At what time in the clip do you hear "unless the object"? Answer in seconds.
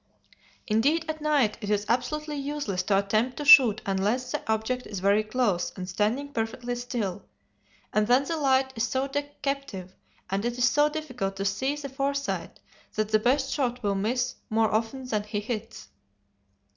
3.85-4.87